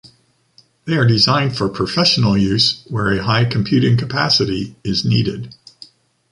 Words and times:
They 0.85 0.95
are 0.97 1.05
designed 1.05 1.55
for 1.55 1.69
professional 1.69 2.35
use, 2.35 2.83
where 2.87 3.11
a 3.11 3.21
high 3.23 3.45
computing 3.45 3.97
capacity 3.97 4.75
is 4.83 5.05
needed. 5.05 5.53